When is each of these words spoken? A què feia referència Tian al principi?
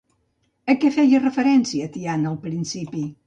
A 0.73 0.75
què 0.83 0.91
feia 0.95 1.19
referència 1.25 1.91
Tian 1.99 2.27
al 2.31 2.41
principi? 2.49 3.05